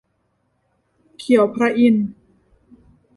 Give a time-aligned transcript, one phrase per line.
[1.19, 2.07] เขียวพระอินทร์